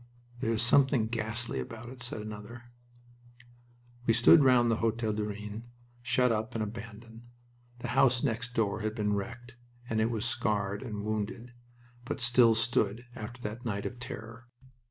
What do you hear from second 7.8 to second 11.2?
The house next door had been wrecked, and it was scarred and